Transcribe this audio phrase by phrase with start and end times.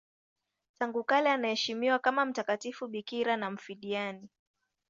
[0.77, 4.29] Tangu kale anaheshimiwa kama mtakatifu bikira na mfiadini.